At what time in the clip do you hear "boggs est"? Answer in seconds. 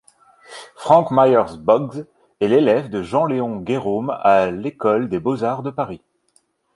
1.59-2.47